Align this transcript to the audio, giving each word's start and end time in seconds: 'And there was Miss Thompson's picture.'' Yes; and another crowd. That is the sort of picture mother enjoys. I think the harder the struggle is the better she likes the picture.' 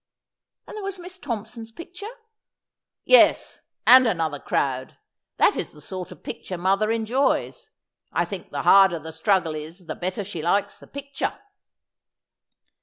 'And 0.67 0.75
there 0.75 0.83
was 0.83 0.97
Miss 0.97 1.19
Thompson's 1.19 1.71
picture.'' 1.71 2.17
Yes; 3.15 3.61
and 3.85 4.07
another 4.07 4.39
crowd. 4.39 4.97
That 5.37 5.55
is 5.55 5.73
the 5.73 5.79
sort 5.79 6.11
of 6.11 6.23
picture 6.23 6.57
mother 6.57 6.89
enjoys. 6.91 7.69
I 8.11 8.25
think 8.25 8.49
the 8.49 8.63
harder 8.63 8.97
the 8.97 9.11
struggle 9.13 9.53
is 9.53 9.85
the 9.85 9.93
better 9.93 10.23
she 10.23 10.41
likes 10.41 10.79
the 10.79 10.87
picture.' 10.87 11.37